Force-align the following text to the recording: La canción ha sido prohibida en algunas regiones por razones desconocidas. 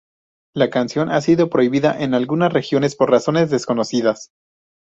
La 0.55 0.71
canción 0.71 1.11
ha 1.11 1.21
sido 1.21 1.51
prohibida 1.51 1.95
en 2.01 2.15
algunas 2.15 2.51
regiones 2.51 2.95
por 2.95 3.11
razones 3.11 3.51
desconocidas. 3.51 4.31